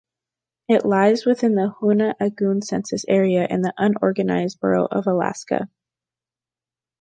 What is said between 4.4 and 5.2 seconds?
Borough of